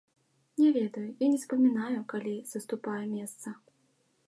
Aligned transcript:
Не 0.61 0.69
ведаю, 0.77 1.03
я 1.25 1.27
не 1.33 1.39
запамінаю, 1.43 1.99
калі 2.13 2.35
саступаю 2.55 3.05
месца. 3.15 3.47